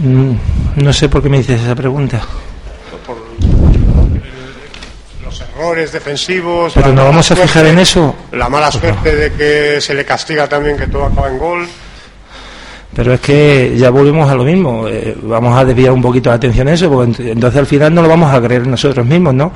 no 0.00 0.92
sé 0.92 1.08
por 1.08 1.22
qué 1.22 1.28
me 1.28 1.38
dices 1.38 1.60
esa 1.60 1.74
pregunta. 1.74 2.20
Por 3.06 3.16
los 5.24 5.40
errores 5.40 5.92
defensivos. 5.92 6.72
Pero 6.74 6.88
mala 6.88 7.04
vamos 7.04 7.30
a 7.30 7.34
suerte- 7.34 7.46
fijar 7.48 7.66
en 7.66 7.78
eso. 7.78 8.14
La 8.32 8.48
mala 8.48 8.70
suerte 8.70 9.14
de 9.16 9.32
que 9.32 9.80
se 9.80 9.94
le 9.94 10.04
castiga 10.04 10.48
también 10.48 10.76
que 10.76 10.86
todo 10.86 11.04
acaba 11.04 11.28
en 11.28 11.38
gol. 11.38 11.66
Pero 12.94 13.12
es 13.12 13.20
que 13.20 13.74
ya 13.76 13.90
volvemos 13.90 14.28
a 14.30 14.34
lo 14.34 14.44
mismo. 14.44 14.88
eh, 14.88 15.16
vamos 15.22 15.56
a 15.56 15.64
desviar 15.64 15.92
un 15.92 16.00
poquito 16.02 16.30
la 16.30 16.36
atención 16.36 16.66
a 16.68 16.72
eso, 16.72 16.88
porque 16.90 17.12
ent- 17.12 17.28
entonces 17.32 17.58
al 17.60 17.66
final 17.66 17.94
no 17.94 18.02
lo 18.02 18.08
vamos 18.08 18.32
a 18.32 18.40
creer 18.40 18.66
nosotros 18.66 19.04
mismos, 19.06 19.34
¿no? 19.34 19.52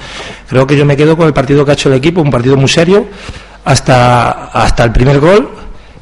Creo 0.48 0.66
que 0.66 0.76
yo 0.76 0.84
me 0.84 0.96
quedo 0.96 1.16
con 1.16 1.26
el 1.26 1.32
partido 1.32 1.64
que 1.64 1.70
ha 1.72 1.74
hecho 1.74 1.88
el 1.88 1.94
equipo, 1.96 2.20
un 2.20 2.30
partido 2.30 2.56
muy 2.56 2.68
serio, 2.68 3.06
hasta, 3.64 4.46
hasta 4.48 4.84
el 4.84 4.92
primer 4.92 5.18
gol, 5.18 5.48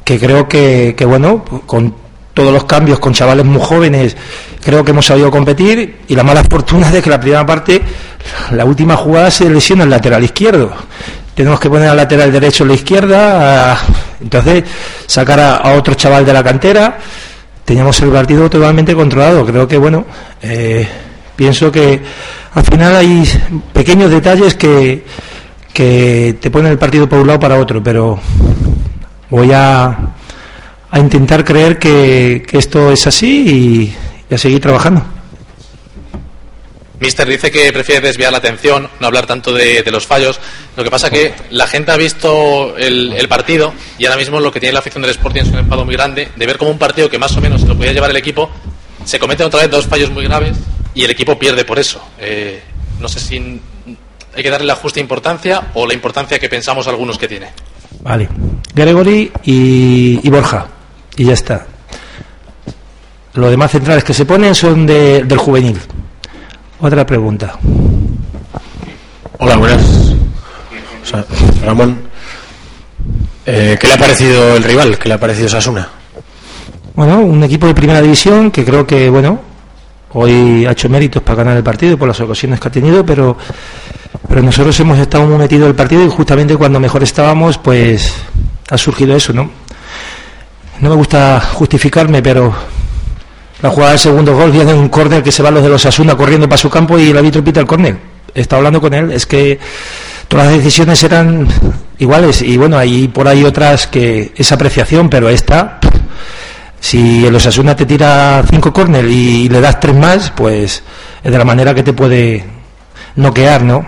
que 0.03 0.19
creo 0.19 0.47
que, 0.47 0.93
que 0.97 1.05
bueno, 1.05 1.43
con 1.65 1.95
todos 2.33 2.53
los 2.53 2.63
cambios, 2.65 2.99
con 2.99 3.13
chavales 3.13 3.45
muy 3.45 3.59
jóvenes, 3.61 4.15
creo 4.63 4.83
que 4.85 4.91
hemos 4.91 5.05
sabido 5.05 5.29
competir, 5.31 5.99
y 6.07 6.15
la 6.15 6.23
mala 6.23 6.43
fortuna 6.49 6.89
de 6.91 7.01
que 7.01 7.09
la 7.09 7.19
primera 7.19 7.45
parte, 7.45 7.81
la 8.51 8.65
última 8.65 8.95
jugada 8.95 9.29
se 9.31 9.49
lesiona 9.49 9.83
el 9.83 9.89
lateral 9.89 10.23
izquierdo. 10.23 10.71
Tenemos 11.35 11.59
que 11.59 11.69
poner 11.69 11.89
al 11.89 11.97
lateral 11.97 12.31
derecho 12.31 12.63
en 12.63 12.69
la 12.69 12.75
izquierda, 12.75 13.73
a- 13.73 13.79
entonces 14.21 14.63
sacar 15.07 15.39
a, 15.39 15.55
a 15.57 15.73
otro 15.73 15.93
chaval 15.95 16.25
de 16.25 16.33
la 16.33 16.43
cantera. 16.43 16.97
Teníamos 17.65 17.99
el 18.01 18.09
partido 18.09 18.49
totalmente 18.49 18.93
controlado. 18.93 19.45
Creo 19.45 19.67
que, 19.67 19.77
bueno, 19.77 20.05
eh, 20.41 20.87
pienso 21.35 21.71
que 21.71 22.01
al 22.53 22.63
final 22.63 22.95
hay 22.95 23.23
pequeños 23.71 24.11
detalles 24.11 24.55
que, 24.55 25.05
que 25.73 26.37
te 26.41 26.51
ponen 26.51 26.71
el 26.73 26.77
partido 26.77 27.07
por 27.07 27.19
un 27.19 27.27
lado 27.27 27.39
para 27.39 27.55
otro, 27.57 27.81
pero 27.81 28.19
voy 29.29 29.51
a, 29.53 29.97
a 30.91 30.99
intentar 30.99 31.43
creer 31.43 31.79
que, 31.79 32.43
que 32.45 32.57
esto 32.57 32.91
es 32.91 33.07
así 33.07 33.43
y, 33.47 33.95
y 34.29 34.35
a 34.35 34.37
seguir 34.37 34.59
trabajando. 34.59 35.03
Mister 36.99 37.27
dice 37.27 37.49
que 37.49 37.73
prefiere 37.73 37.99
desviar 37.99 38.31
la 38.31 38.37
atención, 38.37 38.87
no 38.99 39.07
hablar 39.07 39.25
tanto 39.25 39.51
de, 39.51 39.81
de 39.81 39.89
los 39.91 40.05
fallos. 40.05 40.39
Lo 40.77 40.83
que 40.83 40.91
pasa 40.91 41.09
que 41.09 41.33
la 41.49 41.65
gente 41.65 41.91
ha 41.91 41.97
visto 41.97 42.77
el, 42.77 43.13
el 43.13 43.27
partido 43.27 43.73
y 43.97 44.05
ahora 44.05 44.17
mismo 44.17 44.39
lo 44.39 44.51
que 44.51 44.59
tiene 44.59 44.73
la 44.73 44.79
afición 44.79 45.01
del 45.01 45.09
Sporting 45.09 45.41
es 45.41 45.47
un 45.47 45.57
enfado 45.57 45.83
muy 45.83 45.95
grande 45.95 46.29
de 46.35 46.45
ver 46.45 46.59
como 46.59 46.69
un 46.69 46.77
partido 46.77 47.09
que 47.09 47.17
más 47.17 47.35
o 47.35 47.41
menos 47.41 47.61
se 47.61 47.67
lo 47.67 47.75
podía 47.75 47.91
llevar 47.91 48.11
el 48.11 48.17
equipo, 48.17 48.51
se 49.03 49.17
cometen 49.17 49.47
otra 49.47 49.61
vez 49.61 49.71
dos 49.71 49.87
fallos 49.87 50.11
muy 50.11 50.25
graves 50.25 50.55
y 50.93 51.03
el 51.03 51.09
equipo 51.09 51.39
pierde 51.39 51.65
por 51.65 51.79
eso. 51.79 51.99
Eh, 52.19 52.61
no 52.99 53.07
sé 53.07 53.19
si 53.19 53.37
hay 54.35 54.43
que 54.43 54.49
darle 54.51 54.67
la 54.67 54.75
justa 54.75 54.99
importancia 54.99 55.71
o 55.73 55.87
la 55.87 55.95
importancia 55.95 56.37
que 56.37 56.49
pensamos 56.49 56.87
algunos 56.87 57.17
que 57.17 57.27
tiene. 57.27 57.47
Vale. 58.01 58.29
Gregory 58.75 59.31
y, 59.43 60.19
y 60.21 60.29
Borja. 60.29 60.67
Y 61.21 61.25
ya 61.25 61.33
está. 61.33 61.67
Los 63.35 63.51
demás 63.51 63.69
centrales 63.69 64.03
que 64.03 64.11
se 64.11 64.25
ponen 64.25 64.55
son 64.55 64.87
de- 64.87 65.23
del 65.23 65.37
juvenil. 65.37 65.79
Otra 66.79 67.05
pregunta. 67.05 67.59
Hola, 69.37 69.55
buenas. 69.57 69.83
O 71.03 71.05
sea, 71.05 71.23
Ramón, 71.63 71.99
eh, 73.45 73.77
¿qué 73.79 73.85
le 73.87 73.93
ha 73.93 73.97
parecido 73.99 74.55
el 74.57 74.63
rival? 74.63 74.97
¿Qué 74.97 75.09
le 75.09 75.13
ha 75.13 75.19
parecido 75.19 75.47
Sasuna? 75.47 75.87
Bueno, 76.95 77.19
un 77.19 77.43
equipo 77.43 77.67
de 77.67 77.75
primera 77.75 78.01
división 78.01 78.49
que 78.49 78.65
creo 78.65 78.87
que, 78.87 79.07
bueno, 79.07 79.39
hoy 80.13 80.65
ha 80.65 80.71
hecho 80.71 80.89
méritos 80.89 81.21
para 81.21 81.35
ganar 81.43 81.57
el 81.57 81.63
partido 81.63 81.99
por 81.99 82.07
las 82.07 82.19
ocasiones 82.19 82.59
que 82.59 82.67
ha 82.67 82.71
tenido, 82.71 83.05
pero, 83.05 83.37
pero 84.27 84.41
nosotros 84.41 84.79
hemos 84.79 84.97
estado 84.97 85.27
muy 85.27 85.37
metidos 85.37 85.65
en 85.65 85.69
el 85.69 85.75
partido 85.75 86.03
y 86.03 86.09
justamente 86.09 86.57
cuando 86.57 86.79
mejor 86.79 87.03
estábamos, 87.03 87.59
pues 87.59 88.11
ha 88.71 88.77
surgido 88.79 89.15
eso, 89.15 89.33
¿no? 89.33 89.60
No 90.81 90.89
me 90.89 90.95
gusta 90.95 91.39
justificarme, 91.39 92.23
pero 92.23 92.51
la 93.61 93.69
jugada 93.69 93.91
del 93.91 93.99
segundo 93.99 94.35
gol 94.35 94.51
viene 94.51 94.73
un 94.73 94.89
córner 94.89 95.21
que 95.21 95.31
se 95.31 95.43
van 95.43 95.53
los 95.53 95.61
de 95.61 95.69
los 95.69 95.85
Asuna 95.85 96.17
corriendo 96.17 96.49
para 96.49 96.57
su 96.57 96.71
campo 96.71 96.97
y 96.97 97.11
el 97.11 97.17
árbitro 97.17 97.43
pita 97.43 97.59
el 97.59 97.67
córner. 97.67 97.97
Estado 98.33 98.61
hablando 98.61 98.81
con 98.81 98.91
él, 98.95 99.11
es 99.11 99.27
que 99.27 99.59
todas 100.27 100.47
las 100.47 100.55
decisiones 100.55 101.03
eran 101.03 101.47
iguales 101.99 102.41
y 102.41 102.57
bueno, 102.57 102.79
hay 102.79 103.07
por 103.09 103.27
ahí 103.27 103.43
otras 103.43 103.85
que 103.85 104.33
es 104.35 104.51
apreciación, 104.51 105.07
pero 105.07 105.29
esta 105.29 105.79
si 106.79 107.27
el 107.27 107.35
Osasuna 107.35 107.75
te 107.75 107.85
tira 107.85 108.43
cinco 108.49 108.73
córner 108.73 109.05
y 109.05 109.49
le 109.49 109.61
das 109.61 109.79
tres 109.79 109.95
más, 109.95 110.31
pues 110.31 110.81
es 111.23 111.31
de 111.31 111.37
la 111.37 111.45
manera 111.45 111.75
que 111.75 111.83
te 111.83 111.93
puede 111.93 112.43
noquear, 113.17 113.61
¿no? 113.61 113.85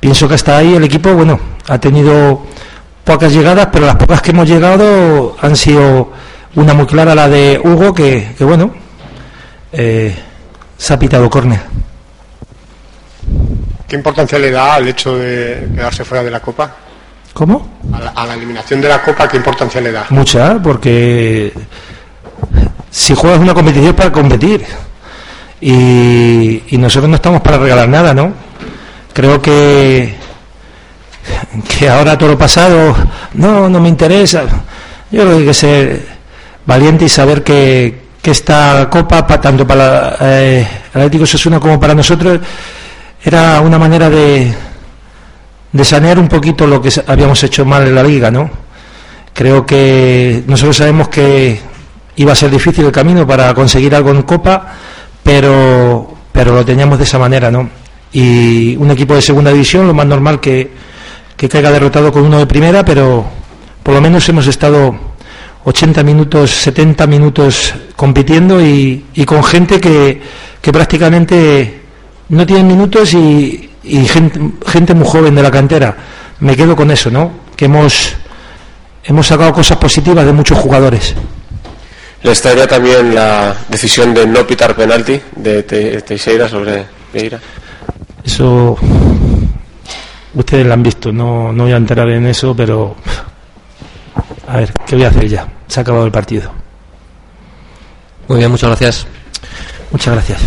Pienso 0.00 0.26
que 0.26 0.34
hasta 0.34 0.56
ahí 0.56 0.74
el 0.74 0.82
equipo, 0.82 1.14
bueno, 1.14 1.38
ha 1.68 1.78
tenido 1.78 2.42
pocas 3.04 3.32
llegadas, 3.32 3.68
pero 3.72 3.86
las 3.86 3.94
pocas 3.94 4.20
que 4.20 4.32
hemos 4.32 4.48
llegado 4.48 5.36
han 5.40 5.54
sido 5.54 6.10
una 6.54 6.74
muy 6.74 6.86
clara, 6.86 7.14
la 7.14 7.28
de 7.28 7.60
Hugo, 7.62 7.94
que, 7.94 8.34
que 8.36 8.44
bueno, 8.44 8.72
eh, 9.72 10.14
se 10.76 10.94
ha 10.94 10.98
pitado 10.98 11.28
córner. 11.30 11.60
¿Qué 13.88 13.96
importancia 13.96 14.38
le 14.38 14.50
da 14.50 14.74
al 14.74 14.88
hecho 14.88 15.16
de 15.18 15.68
quedarse 15.74 16.04
fuera 16.04 16.24
de 16.24 16.30
la 16.30 16.40
Copa? 16.40 16.74
¿Cómo? 17.32 17.78
A 17.92 18.00
la, 18.00 18.10
a 18.10 18.26
la 18.26 18.34
eliminación 18.34 18.80
de 18.80 18.88
la 18.88 19.02
Copa, 19.02 19.28
¿qué 19.28 19.36
importancia 19.36 19.80
le 19.80 19.92
da? 19.92 20.06
Mucha, 20.10 20.60
porque 20.62 21.52
si 22.90 23.14
juegas 23.14 23.40
una 23.40 23.54
competición 23.54 23.88
es 23.88 23.94
para 23.94 24.12
competir. 24.12 24.64
Y, 25.60 26.62
y 26.74 26.78
nosotros 26.78 27.08
no 27.08 27.16
estamos 27.16 27.40
para 27.40 27.56
regalar 27.58 27.88
nada, 27.88 28.12
¿no? 28.12 28.32
Creo 29.12 29.40
que, 29.40 30.14
que 31.78 31.88
ahora 31.88 32.18
todo 32.18 32.30
lo 32.30 32.38
pasado, 32.38 32.94
no, 33.34 33.68
no 33.68 33.80
me 33.80 33.88
interesa. 33.88 34.42
Yo 35.10 35.22
creo 35.22 35.30
que 35.34 35.38
hay 35.38 35.46
que 35.46 35.54
ser 35.54 36.06
valiente 36.66 37.04
y 37.04 37.08
saber 37.08 37.42
que, 37.42 38.02
que 38.20 38.30
esta 38.30 38.88
copa, 38.90 39.26
pa- 39.26 39.40
tanto 39.40 39.66
para 39.66 40.16
eh, 40.20 40.66
Atlético 40.94 41.26
Sosuna 41.26 41.58
como 41.60 41.78
para 41.80 41.94
nosotros, 41.94 42.38
era 43.24 43.60
una 43.60 43.78
manera 43.78 44.08
de, 44.10 44.52
de 45.72 45.84
sanear 45.84 46.18
un 46.18 46.28
poquito 46.28 46.66
lo 46.66 46.80
que 46.80 46.90
habíamos 47.06 47.42
hecho 47.44 47.64
mal 47.64 47.86
en 47.86 47.94
la 47.94 48.02
liga, 48.02 48.30
¿no? 48.30 48.50
Creo 49.34 49.64
que 49.64 50.42
nosotros 50.46 50.76
sabemos 50.76 51.08
que 51.08 51.58
iba 52.16 52.32
a 52.32 52.36
ser 52.36 52.50
difícil 52.50 52.84
el 52.84 52.92
camino 52.92 53.26
para 53.26 53.54
conseguir 53.54 53.94
algo 53.94 54.10
en 54.10 54.22
Copa, 54.22 54.74
pero, 55.22 56.14
pero 56.32 56.54
lo 56.54 56.64
teníamos 56.64 56.98
de 56.98 57.04
esa 57.04 57.18
manera, 57.18 57.50
¿no? 57.50 57.68
Y 58.12 58.76
un 58.76 58.90
equipo 58.90 59.14
de 59.14 59.22
segunda 59.22 59.50
división, 59.50 59.86
lo 59.86 59.94
más 59.94 60.04
normal 60.06 60.38
que, 60.38 60.70
que 61.36 61.48
caiga 61.48 61.70
derrotado 61.70 62.12
con 62.12 62.24
uno 62.24 62.38
de 62.38 62.46
primera, 62.46 62.84
pero 62.84 63.24
por 63.82 63.94
lo 63.94 64.00
menos 64.02 64.28
hemos 64.28 64.46
estado 64.46 64.94
80 65.64 66.02
minutos, 66.02 66.50
70 66.50 67.06
minutos 67.06 67.74
compitiendo 67.96 68.60
y, 68.60 69.04
y 69.14 69.24
con 69.24 69.42
gente 69.44 69.80
que, 69.80 70.20
que 70.60 70.72
prácticamente 70.72 71.80
no 72.30 72.44
tiene 72.46 72.64
minutos 72.64 73.14
y, 73.14 73.70
y 73.84 74.04
gente, 74.06 74.40
gente 74.66 74.94
muy 74.94 75.06
joven 75.06 75.34
de 75.34 75.42
la 75.42 75.50
cantera. 75.50 75.96
Me 76.40 76.56
quedo 76.56 76.74
con 76.74 76.90
eso, 76.90 77.10
¿no? 77.10 77.30
Que 77.54 77.66
hemos, 77.66 78.14
hemos 79.04 79.26
sacado 79.26 79.52
cosas 79.52 79.78
positivas 79.78 80.26
de 80.26 80.32
muchos 80.32 80.58
jugadores. 80.58 81.14
¿Le 82.22 82.30
extraña 82.30 82.66
también 82.66 83.14
la 83.14 83.54
decisión 83.68 84.14
de 84.14 84.26
no 84.26 84.46
pitar 84.46 84.74
penalti 84.74 85.20
de 85.36 85.62
Te- 85.64 86.02
Teixeira 86.02 86.48
sobre 86.48 86.84
Vieira? 87.12 87.38
Eso 88.24 88.76
ustedes 90.34 90.66
lo 90.66 90.72
han 90.72 90.82
visto, 90.82 91.12
no, 91.12 91.52
no 91.52 91.64
voy 91.64 91.72
a 91.72 91.76
entrar 91.76 92.08
en 92.08 92.26
eso, 92.26 92.54
pero 92.56 92.96
a 94.52 94.56
ver, 94.56 94.72
¿qué 94.86 94.96
voy 94.96 95.04
a 95.04 95.08
hacer 95.08 95.28
ya? 95.28 95.48
Se 95.66 95.80
ha 95.80 95.82
acabado 95.82 96.04
el 96.04 96.12
partido. 96.12 96.52
Muy 98.28 98.36
bien, 98.36 98.50
muchas 98.50 98.68
gracias. 98.68 99.06
Muchas 99.90 100.12
gracias. 100.14 100.40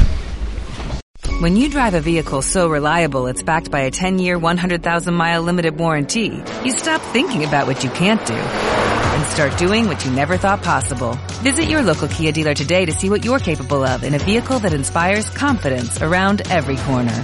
When 1.41 1.55
you 1.55 1.69
drive 1.69 1.95
a 1.95 2.01
vehicle 2.01 2.43
so 2.43 2.69
reliable 2.69 3.25
it's 3.25 3.41
backed 3.41 3.71
by 3.71 3.81
a 3.81 3.91
10 3.91 4.19
year, 4.19 4.37
100,000 4.37 5.11
mile 5.11 5.41
limited 5.41 5.79
warranty, 5.79 6.39
you 6.63 6.71
stop 6.71 7.01
thinking 7.13 7.43
about 7.43 7.65
what 7.65 7.83
you 7.83 7.89
can't 7.89 8.23
do 8.27 8.35
and 8.35 9.25
start 9.25 9.57
doing 9.57 9.87
what 9.87 10.05
you 10.05 10.11
never 10.11 10.37
thought 10.37 10.61
possible. 10.61 11.17
Visit 11.41 11.67
your 11.67 11.81
local 11.81 12.07
Kia 12.07 12.31
dealer 12.31 12.53
today 12.53 12.85
to 12.85 12.91
see 12.91 13.09
what 13.09 13.25
you're 13.25 13.39
capable 13.39 13.83
of 13.83 14.03
in 14.03 14.13
a 14.13 14.19
vehicle 14.19 14.59
that 14.59 14.73
inspires 14.73 15.31
confidence 15.31 15.99
around 15.99 16.43
every 16.51 16.77
corner. 16.77 17.23